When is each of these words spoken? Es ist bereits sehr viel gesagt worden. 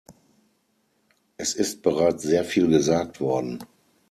Es 1.37 1.53
ist 1.53 1.83
bereits 1.83 2.23
sehr 2.23 2.43
viel 2.43 2.67
gesagt 2.69 3.19
worden. 3.21 3.63